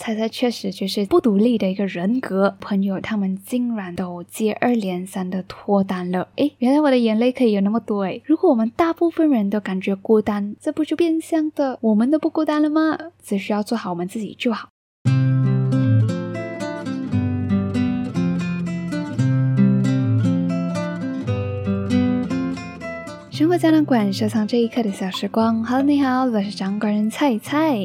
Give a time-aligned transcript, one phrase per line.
[0.00, 2.56] 猜猜确实就是不独立的一个人格。
[2.58, 8.22] 朋友他们竟然都接二连三的脱单了，诶，原来我的眼泪可以有那么多诶。
[8.24, 12.96] 如果我们大部分人都感觉孤单，这不就变相的我们都不孤单了吗？
[13.22, 14.70] 只需要做好我们自己就好。
[23.30, 25.62] 生活胶囊馆收藏这一刻的小时光。
[25.62, 27.84] Hello，你好，我是掌管人菜菜。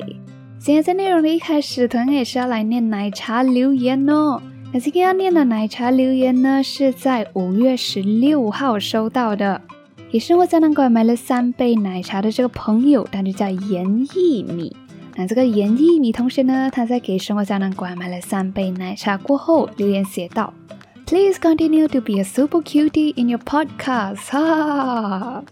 [0.65, 4.41] 今天在内容的一开始，同样也是要来念奶茶留言哦。
[4.73, 9.61] 那今天要念的奶茶留言呢，是在五月十六号收到的。
[10.09, 14.75] 给生活胶囊馆买了三杯奶茶的这个朋友，他就叫严一米。
[15.15, 20.51] 那这个严一米同学呢，他在给生活胶囊馆买了三杯奶茶过后，留言写道
[21.05, 25.43] ：“Please continue to be a super cutie in your podcast。”哈哈哈。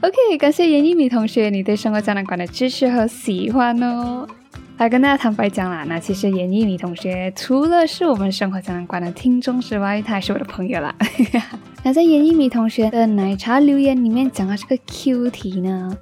[0.00, 4.26] OK，感谢严一米同学你对生活胶囊馆的支持和喜欢哦。
[4.76, 10.92] 来跟大家坦白讲啦，那其实严一米同学除了是我们生活胶囊馆的听众之外，他还是我的朋友啦。
[11.84, 15.96] 那在严一米同学的奶茶留言里面讲到这个 Q 题呢，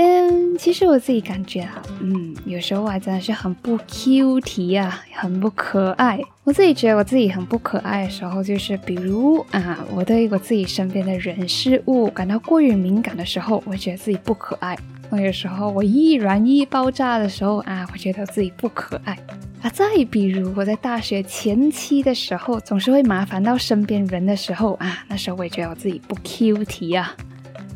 [0.00, 6.20] 嗯，其实我自己感觉啊，嗯，有时候啊真的是很不 Q 题啊，很不可爱。
[6.44, 14.78] 我自己觉得我自己很不可爱的时候，就是比如啊，我对我自己身边的人事物感到过于敏感的时候，我觉得自己不可爱。
[15.10, 19.18] 那有时候我易燃易爆炸的时候啊，我觉得自己不可爱
[19.62, 19.68] 啊。
[19.70, 27.16] 再比如我在大学前期的时候，总是会麻烦到身边人的时候啊，那时候我也觉得我自己不 Q 题啊。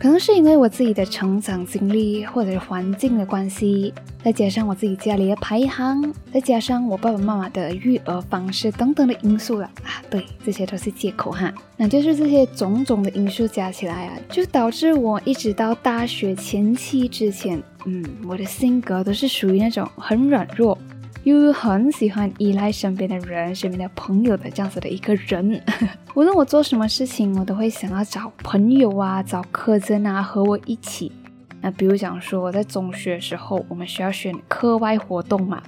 [0.03, 10.03] 可能是因为我自己的成长经历，或者是环境的关系，再加上我自己家里的排行，再加上我爸爸妈妈的育儿方式等等的因素了啊。
[10.11, 11.55] 对，这些都是借口哈。
[11.77, 20.77] 那就是这些种种的因素加起来啊，就导致我一直到大学前期之前，嗯，我的性格都是属于那种很软弱。
[21.24, 25.62] 又很喜欢依赖身边的人、身边的朋友的这样子的一个人。
[26.14, 31.12] 无论我做什么事情，我都会想要找朋友啊、找科真啊和我一起。
[31.61, 35.62] 那比如讲说，我在中学的时候，我们需要选课外活动嘛，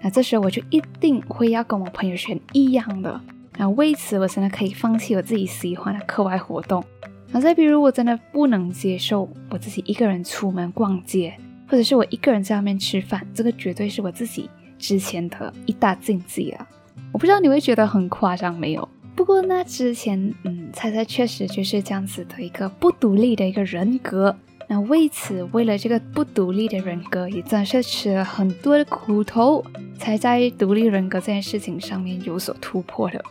[0.00, 3.20] 那这时候我就一定会要跟我朋友选一样的。
[3.56, 6.82] 那为此，我真的可以放弃我自己喜欢的课外活动。
[7.30, 11.34] 那再比如，我真的不能接受我自己一个人出门逛街，
[11.68, 14.50] 或者是我一个人在外面吃饭，这个绝对是我自己。
[14.78, 16.66] 之前的一大禁忌啊，
[17.12, 18.88] 我不知道你会觉得很夸张没有？
[19.16, 24.36] 不过那之前，嗯，猜猜确实就是这样子的一个不独立的一个人格。
[24.68, 29.64] 那为此，为了这个不独立的人格，也真是吃了很多的苦头，
[29.98, 33.24] 才在独立人格这件事情上面有所突破的。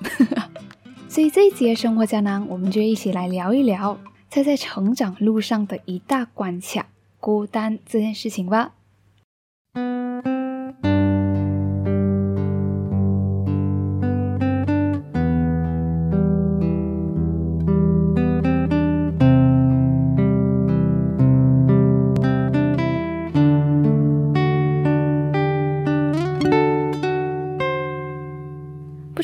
[1.07, 3.97] 所以这一节生活胶囊，我们就一起来聊一聊
[4.29, 6.87] 猜猜成长路上的一大关卡——
[7.21, 8.73] 孤单这件事情吧。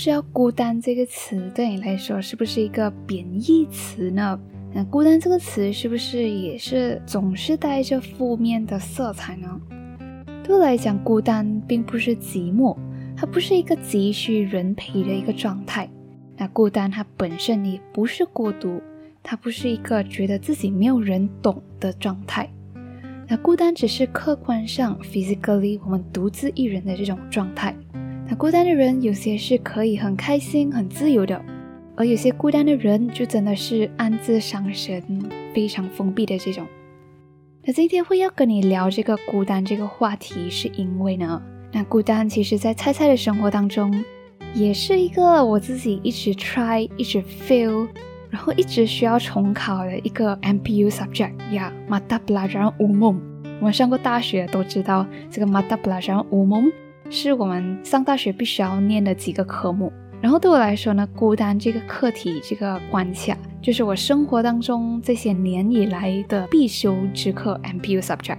[0.04, 4.38] 是要孤单这个词对你来说是不是一个贬义词呢？
[4.74, 9.48] 那孤单这个词是不是也是总是带着负面的色彩呢？
[10.44, 12.76] 对我来讲，孤单并不是寂寞，
[13.16, 15.90] 它不是一个急需人陪的一个状态。
[16.36, 18.82] 那孤单它本身也不是孤独，
[19.24, 22.52] 它不是一个觉得自己没有人懂的状态。
[23.30, 27.74] 那孤单只是客观上 physically 我们独自一人的这种状态。
[28.26, 31.40] 那孤单的人有些是可以很开心、很自由的，
[31.96, 35.04] 而有些孤单的人就真的是暗自伤神、
[35.54, 36.66] 非常封闭的这种。
[37.66, 41.42] 那今天会要跟你聊这个孤单这个话题，是因为呢，
[41.72, 43.94] 那孤单其实在菜菜的生活当中，
[44.54, 47.88] 也是一个我自己一直 try、一直 fail，
[48.30, 53.18] 然后一直需要重考的一个 MPU subject 呀，mata pelajaran umum。
[53.60, 56.72] 我们上过大学都知道这个 mata pelajaran umum。
[57.10, 59.92] 是我们上大学必须要念的几个科目，
[60.22, 68.38] 然后对我来说呢，孤单这个课题这个关卡，就是我生活当中这些年以来的必修之课 MPU subject。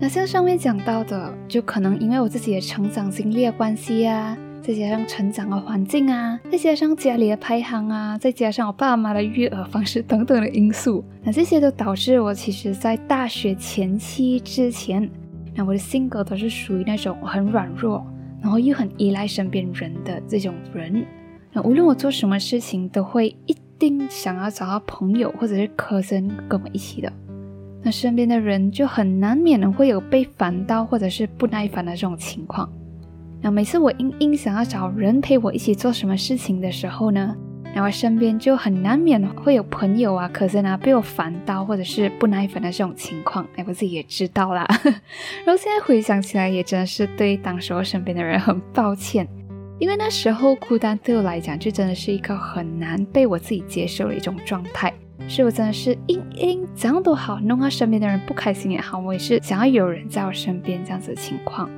[0.00, 15.08] 那像上面讲到的，就可能因为我自己的成长经历的关系啊，再加上成长的环境啊，再加上家里的排行啊，再加上我爸妈的育儿方式等等的因素，那这些都导致我其实在大学前期之前。
[15.58, 18.06] 那我的性格都是属于那种很软弱，
[18.40, 21.04] 然后又很依赖身边人的这种人。
[21.52, 27.12] 那无论我做什么事情，都会一定想要找到朋友或者是科生跟我一起的。
[27.82, 32.72] 那身边的人就很难免的会有被烦到或者是不耐烦的这种情况。
[33.40, 37.36] 那每次我硬硬想要找人陪我一起做什么事情的时候呢，
[37.74, 43.46] 然后身边就很难免会有朋友啊、可是呢被我烦到，或者是不耐烦的这种情况。
[43.56, 44.66] 哎，我自己也知道啦。
[45.44, 49.28] 然后现在回想起来，也真的是对当时我身边的人很抱歉，
[49.78, 54.92] 因为那时候孤单对我来讲，就真的是一个很难被我自己接受的一种状态。
[55.28, 61.68] 是我真的是硬硬怎样都好，弄到身边的人不开心也好，我也是想要有人在我身边这样子的情况。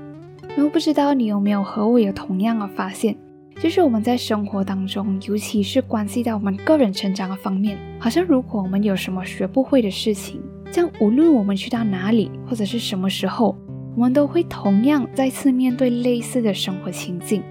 [0.51, 3.17] 然后不知道你有没有和我有同样的发现，
[3.63, 10.41] 就是我们在生活当中，尤其是关系到我们个人成长的方面，好像如果我们有什么学不会的事情，
[10.73, 13.55] 这样无论我们去到哪里或者是什么时候，
[13.95, 17.43] 我们都会同样再次面对类似的生活情境，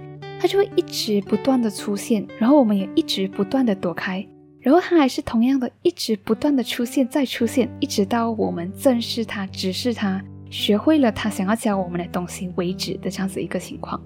[0.42, 4.28] 它就会一直不断的出现，然后我们也一直不断的躲开。
[4.62, 10.20] 然后它还是同样的，一直不断的出现，再出现，一直到我们正视它、直视它，
[10.50, 14.02] 学会了它想要教我们的东西为止的这样子一个情况。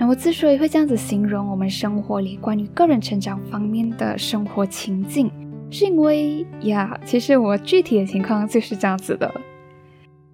[0.00, 5.30] 那我之所以会这样子形容我们生活里关于个人成长方面的生活情境，
[5.70, 9.30] 是因为呀，其实我具体的情况就是这样子的。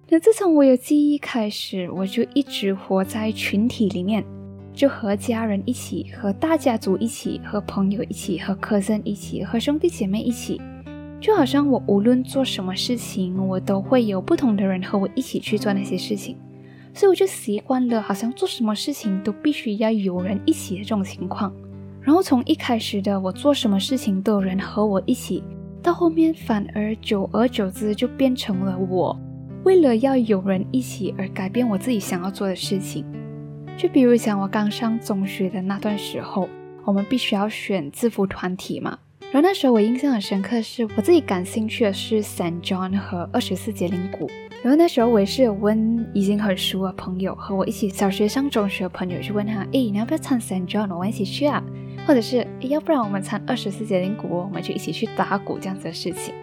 [0.07, 4.23] 那自从我有记忆开始，我就一直活在群体里面。
[4.73, 10.61] 就和家人一起，和大家族一起，和朋友一起，和客人一起，和兄弟姐妹一起，
[11.19, 16.37] 就好像我无论做什么事情，我都会有不同的人和我一起去做那些事情，
[16.97, 21.53] 所以我就习惯了，好像做什么事情都必须要有人一起的这种情况。
[22.01, 25.43] 然后从一开始的我做什么事情都有人和我一起，
[25.83, 29.15] 到后面反而久而久之就变成了我
[29.63, 33.05] 为了要有人一起而改变我自己想要做的事情。
[33.77, 36.49] 就比如讲，我刚上中学的那段时候，
[36.83, 38.97] 我们必须要选制服团体嘛。
[39.31, 44.27] 然后那时候我印象很深刻，是我自己感兴趣的是 Saint John 和二十四节灵谷。
[44.63, 50.93] 然后那时候我也是有问已经很熟的朋友，和我一起小学上中学的朋友，就问他：哎，你要不要参 Saint John？
[50.93, 51.63] 我们一起去啊？
[52.07, 56.33] 或者是要不然我们参二十四节灵谷，我们就一起去打鼓这样子的事情。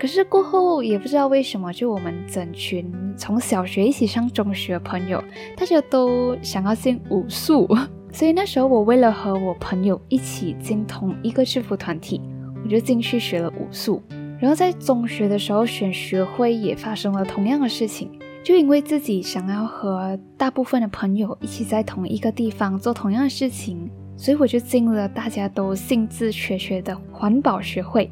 [0.00, 5.22] 可是过后也不知道为什么，就我们整群从小学一起上中学的朋友，
[5.56, 7.68] 大家都想要进武术，
[8.10, 12.20] 所以那时候我为了和我朋友一起进同一个制服团体，
[12.64, 14.02] 我就进去学了武术。
[14.40, 18.10] 然后在中学的时候选学会也发生了同样的事情，
[18.42, 28.10] 就因为自己想要和大部分的朋友一起在同一个地方做同样的事情，所以我就进了大家都兴致缺缺的环保学会。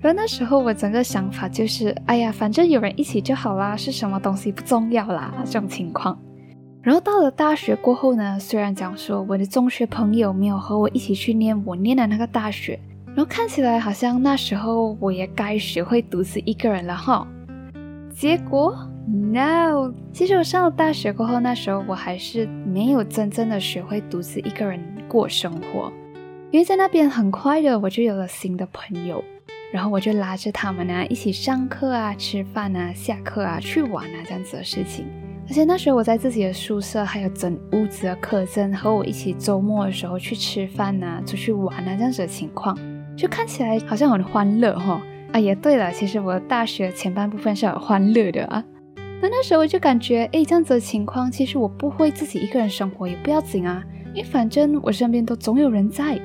[0.00, 6.18] 然后那时候我整个想法就是，哎呀，反正有人一起就好啦，是什么东西不重要啦，这种情况。
[6.80, 12.78] 然后到了大学过后呢，虽然讲说我的中学朋友没有和我一起去念我念的那个大学，
[13.16, 17.26] 然后看起来好像那时候我也该学会独自一个人了哈。
[18.14, 18.76] 结果
[19.08, 24.78] ，no，其实我上了大学过后，那时候我还是没有真正的学会独自一个人
[25.08, 25.90] 过生活，
[26.50, 29.24] 因为在那边很快的我就有了新的朋友。
[29.72, 35.06] 然后我就拉着他们呢，一起上课啊、吃饭啊、下课啊、去玩啊这样子的事情。
[35.48, 42.78] 而且那时候我在自己的宿舍，还有整屋子的客人和我一起周末的时候去吃饭啊、出去玩啊这样子的情况，
[43.16, 45.00] 就看起来好像很欢乐哈。
[45.32, 48.62] 啊，也对了，其实我大学前半部分是很欢乐的啊。
[49.20, 53.82] 那那时候我就感觉，哎，这样子的情况，其实我不会自己一个人生活也不要紧啊，
[54.14, 56.20] 因为反正我身边都总有人在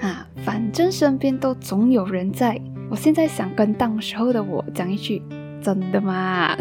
[0.00, 2.60] 啊，反正身边都总有人在。
[2.88, 5.20] 我现在想跟当时候的我讲一句：
[5.60, 6.56] 真的吗？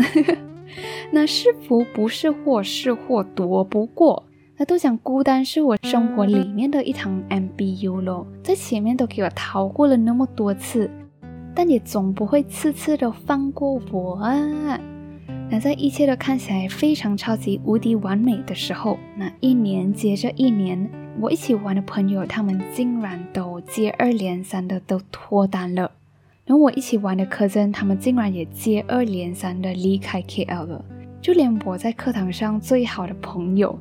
[1.11, 4.25] 那是福不是祸，是祸躲不过。
[4.57, 10.89] 那都讲孤单是我生活里面的一堂 MBU 咯，在前面都给我逃过了那么多次，
[11.53, 14.79] 但也总不会次次都放过我啊。
[15.50, 25.91] 那在一切都看起来非常超级无敌完美的时候，那一年接着一年，我一起玩的朋友他们竟然都接二连三的都脱单了。
[26.45, 30.85] 然后我一起玩的科珍，他们竟然也接二连三的离开 KL 了。
[31.21, 33.77] 就连我在课堂上最好的朋友，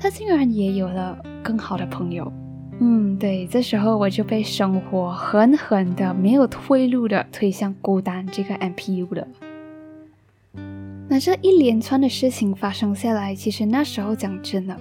[0.00, 2.32] 他竟然也有了更好的朋友。
[2.80, 9.28] 嗯，对，这时候我就被生活狠狠的、没有退路的推向孤单这个 MPU 了。
[11.06, 14.74] 那这一连串的事情发生下来，其实那时候讲真的，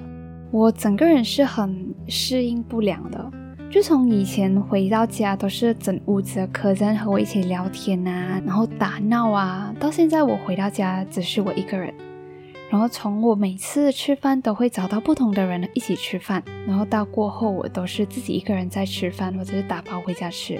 [0.51, 3.31] 我整个人是很适应不良的。
[3.69, 11.93] 就从以前回到家都是整屋子的客人和我一起聊天啊，然后打闹啊，到现在我回到家只是我一个人。
[12.69, 20.59] 然后从我每次吃饭都会找到不同的人一起吃饭，然后到过后我都是自己一个人在吃饭或者是打包回家吃。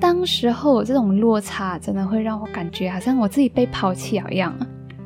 [0.00, 4.56] 当时候这种落差真的会让我感觉好像我自己被抛弃了一样。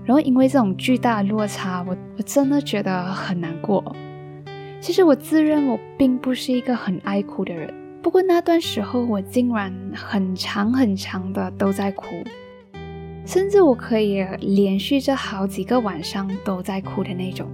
[0.05, 3.83] 然后因为这种巨大的落差，我我真的觉得很难过。
[4.81, 12.05] 其实我自认我并不是一个很爱哭的人，不过那段时候我竟然很长很长的都在哭，
[13.25, 17.49] 甚至我可以连续着好几个晚上都在哭的那种。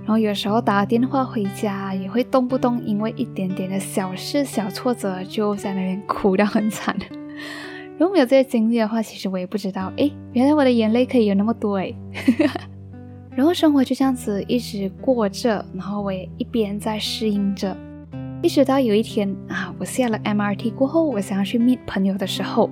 [0.00, 6.94] 然后有时候打电话回家，也会动不动因为一点点的小事、小挫折就在那边哭到很惨。
[7.96, 11.94] 如果没有这些经历的话，其实我也不知道，哎，原来我的眼泪可以有那么多哎。
[13.34, 17.76] 然后生活就这样子一直过着，然后我也一边在适应着，
[18.42, 22.68] 一直到有一天啊，我下了 MRT 过后，我想要去 meet 朋友的时候，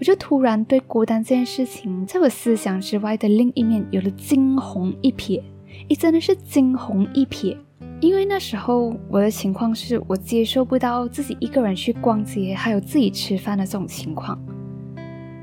[0.00, 5.42] 我就突然对孤单这件事情，在我思想之外的另一面有了惊鸿一瞥，
[5.88, 7.54] 诶，真的是惊鸿一瞥，
[8.00, 14.42] 因为那时候我的情况是我接受不到自己一个人去逛街，还有自己吃饭的这种情况，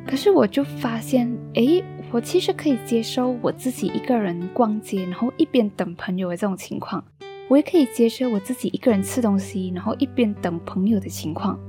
[0.08, 1.84] 可是我就发现，诶。
[2.10, 7.04] 我其实可以接受我自己一个人逛街，然后一边等朋友的这种情况。
[7.50, 11.60] 我也可以接受我自己一个人吃东西，然后一边等朋友的情况。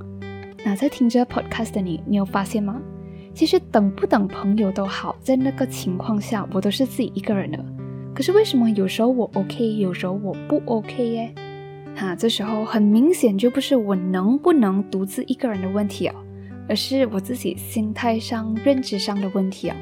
[0.65, 2.81] 那在听着 podcast 的你，你有发现吗？
[3.35, 7.65] 其实等不等朋友都好，在那个情况下，我都是自己一个人的。
[8.15, 11.33] 可是为什么有时候我 OK，有时候我不 OK 耶？
[11.95, 16.15] 哈，这时候很明显就不是我能不能独自一个人的问题哦，
[16.69, 19.77] 而是我自己心态上、认知上的问题啊。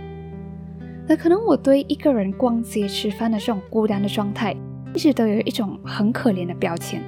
[1.08, 4.54] 那可能我对一个人逛街吃饭的这种孤单的状态，
[4.92, 7.02] 一直都有一种很可怜的标签，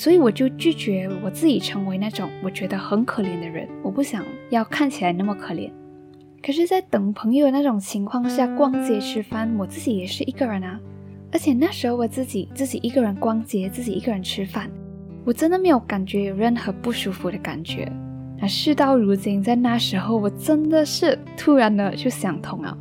[0.00, 3.68] 所以我就拒绝我自己成为那种我觉得很可怜的人。
[3.82, 5.70] 我不想要看起来那么可怜。
[6.42, 10.80] 可是，在等朋友那种情况下逛街吃饭，我自己也是一个人啊。
[11.30, 14.70] 而且那时候我自己自己一个人逛街，自己一个人吃饭，
[15.22, 17.86] 我真的没有感觉有任何不舒服的感觉。
[18.40, 22.74] 那事到如今，在那时候，我真的是突然的就想通了。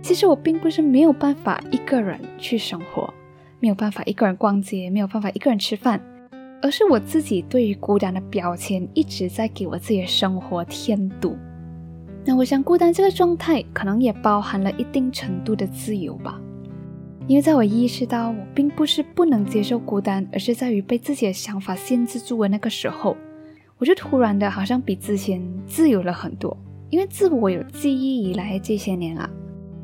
[0.00, 3.12] 其实我并不是没有办法一个人去生活，
[3.60, 6.00] 没有办法一个人逛街，没有办法一个人吃饭，
[6.62, 11.36] 而是我自己对于孤单的标签一直在给我自己的生活添堵。
[12.24, 16.40] 那我想，孤单这个状态可能也包含了一定程度的自由吧，
[17.26, 23.16] 因为在我意识到我并不是不能接受孤单，而是在于被自己的想法限制住的那个时候，
[23.76, 26.56] 我就突然的好像比之前自由了很多。
[26.90, 29.28] 因为自我有记忆以来这些年啊。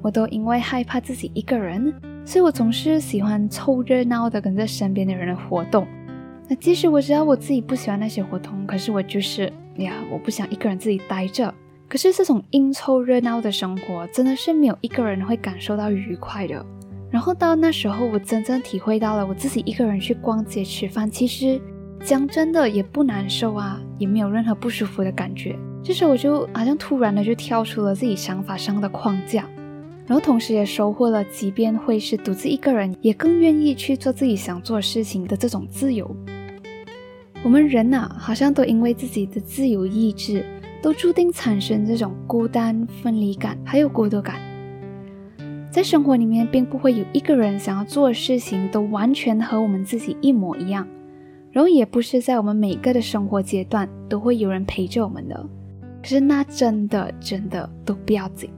[0.01, 1.93] 我都因为害怕自己一个人，
[2.25, 5.85] 所以我总是喜欢凑热闹的跟着身边的人的活动。
[6.49, 11.53] 那即使我知道我自己不喜欢那些活动，可是我就是呀，我不想一个人自己待着。
[11.87, 16.65] 可是这种应酬热闹的生活，真的是没有一个人会感受到愉快的。
[17.11, 21.61] 然后到那时候，我真正体会到了我自己一个人去逛街吃饭，其实
[22.03, 25.55] 讲真的也不难受啊，也没有任何不舒服的感觉。
[25.83, 29.47] 这时候我就好像突然的就跳出了自己想法上的框架。
[30.07, 36.11] 然后同时也收获了，即便会是独自一个人，也更愿意去做自己想做事情的这种自由。
[37.45, 40.45] 我们人呐，好像都因为自己的自由意志，
[40.83, 44.37] 都注定产生这种孤单、分离感，还有孤独感。
[45.71, 50.87] 在生活里面，并不会有一个人想要做的事情都完全和我们自己一模一样，
[51.53, 55.47] 然后也不是在我们每个的生活阶段都会有人陪着我们的。
[56.03, 58.51] 可是那真的真的都不要紧。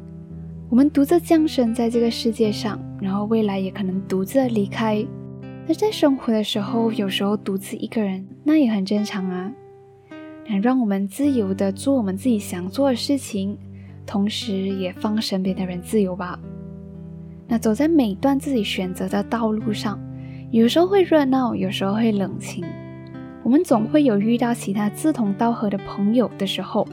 [0.68, 5.04] 我们独自降生在这个世界上，然后未来也可能独自离开。
[5.70, 9.52] 那在生活的时候，有时候独自一个人，那也很正常啊。
[10.44, 13.56] 那让我们自由的做我们自己想做的事情，
[14.04, 16.36] 同时也放身边的人自由吧。
[17.46, 19.96] 那走在每段自己选择的道路上，
[20.50, 22.64] 有时候会热闹，有时候会冷清。
[23.44, 26.84] 我们总会有遇到其他志同道合的朋友的时候。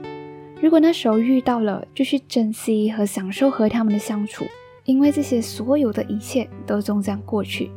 [0.62, 4.46] 如果那时候遇到了，就去珍惜和享受和他们的相处，
[4.86, 7.72] 因为这些所有的一切都终将过去。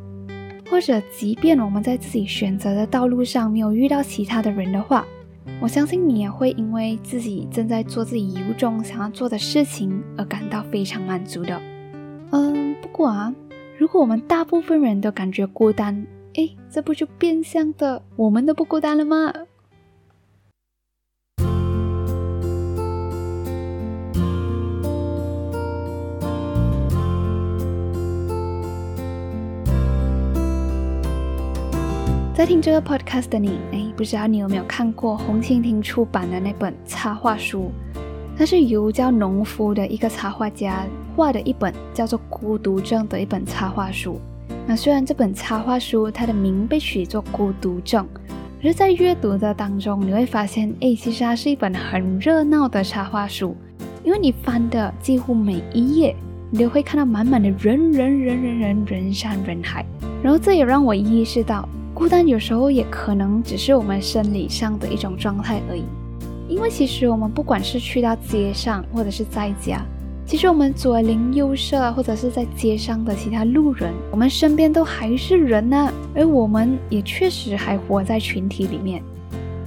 [0.71, 5.05] 或者，即便我们在自己选择的道路上没有遇到其他的人的话，
[5.61, 11.61] 我相信你也会因为自己正在做自己由衷想要做的事情而感到非常满足的。
[12.31, 13.35] 嗯，不过啊，
[13.77, 19.33] 如果我们大部分人都感觉孤单，诶，这不就变相的我们都不孤单了吗？
[32.41, 37.71] 在听这个 podcast 的你，哎，不知道你有没有看过红蜻蜓出版的那本插画书？
[38.35, 44.19] 它是由叫农夫的一个插画家画的一本叫做《孤独症》的一本插画书。
[44.67, 48.03] 那虽然这本插画书它的名被取作《孤独症》，
[48.63, 53.55] 可是，在阅读的当中，你会发现，哎，其实它是一本很热闹的插画书，
[54.03, 56.17] 因为你翻的几乎每一页，
[56.51, 59.85] 你都会看到满满的人人人人人人山人海。
[60.23, 61.69] 然后这也让我意识到。
[62.01, 65.85] 孤单有时候也可能只是我们生理上的一种状态而已。
[66.49, 69.85] 因为其实我们不管是去到街上，或者是在家，
[70.25, 75.93] 其实我们左邻右舍，或者是在街上的其他路人，我们身边都还是人呢。
[76.15, 79.03] 而我们也确实还活在群体里面。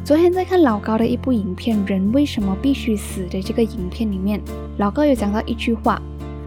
[0.04, 4.42] 昨天在看老高的一部影片《人为什么必须死》的这个影片里面，
[4.80, 6.02] 老高有讲到一句话，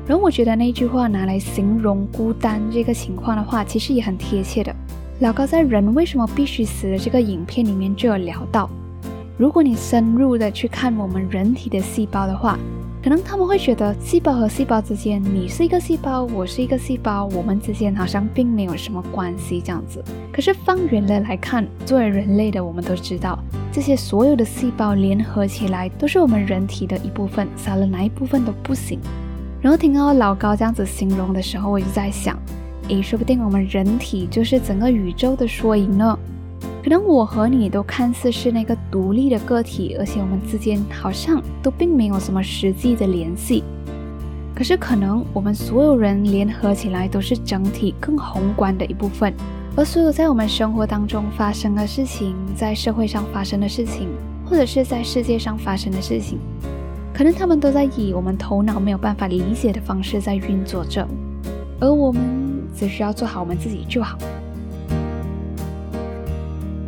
[0.04, 4.74] 然后我觉得那句话拿来形容孤单这个情况的话，其实也很贴切的。
[5.20, 8.68] 老高在《人为什么必须死》的这个影片里面就有聊到。
[9.38, 12.58] 如果你深入的去看我们人体的细胞的话，
[13.02, 20.04] 可能他们会觉得细胞和细胞之间，你是一个细胞，我是一个细胞，我们之间好像并没有什么关系这样子。
[20.30, 23.38] 可是放远了来看，作为人类的我们都知道，
[23.72, 29.00] 这些所有的细胞联合起来都是我们人体的一部分，少了哪一部分都不行。
[29.62, 32.38] 然后听到老高这样子形容的时候，我就在想，
[32.88, 36.18] 诶，说不定我们人体就是整个宇宙的缩影呢。
[36.82, 43.64] 可能我和你都看似是那个独立的个体，而且我们之间好像都并没有什么实际的联系。
[44.54, 49.34] 可是可能我们所有人联合起来都是整体更宏观的一部分。
[49.76, 54.08] 而所有在我们生活当中发生的事情，在社会上发生的事情，
[54.48, 56.38] 或者是在世界上发生的事情，
[57.12, 61.06] 可能他们都在以我们头脑没有办法理解的方式在运作着，
[61.78, 62.22] 而我们
[62.78, 64.18] 只需要做好我们自己就好。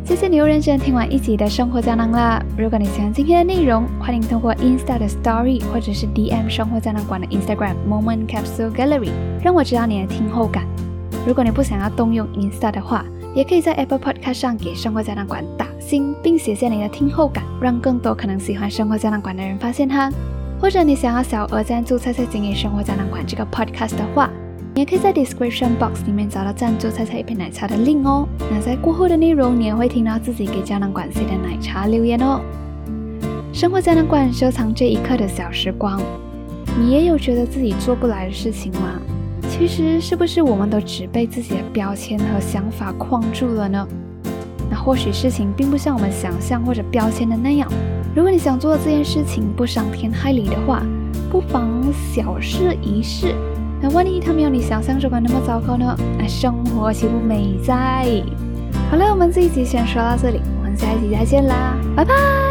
[0.05, 2.43] 谢谢你又认真听完一集的生活胶囊啦！
[2.57, 9.11] 如果你喜欢今天的内容，欢迎通过 Insta 的 Story 或者是 DM 生活胶囊馆的 Instagram Moment Capsule Gallery
[9.43, 10.65] 让我知道你的听后感。
[11.27, 13.05] 如果你不想要动用 Insta 的话，
[13.35, 20.11] 也可以在 Apple Podcast 上给生活胶囊馆打星，并写下你的听后感，让更多可能喜欢生活胶囊馆的人发现它。
[20.59, 24.29] 或者你想要小额赞助菜菜经营生活胶囊馆这个 Podcast 的话，
[24.79, 28.25] 也可以在 description box 里面找到赞助菜菜一杯奶茶的 link 哦。
[28.49, 32.39] 那在过后的内容，你也会听到自己给胶囊馆写的奶茶留言哦。
[33.51, 36.01] 生活胶囊馆收藏这一刻的小时光，
[36.79, 39.01] 你也有觉得自己做不来的事情吗？
[39.49, 43.85] 其实是不是我们都只被自己的标签和想法框住了呢？
[44.71, 47.69] 那或许事情并不像我们想象或者标签的那样。
[48.15, 50.81] 如果你想做这件事情不伤天害理的话，
[51.29, 51.69] 不妨
[52.13, 53.35] 小试一试。
[53.81, 55.95] 那万一他没有你想象中的那么糟糕呢？
[56.17, 58.05] 那生活岂不美哉？
[58.91, 62.48] 好了，我们这一集先说到这里，我们下一集再见啦，拜拜。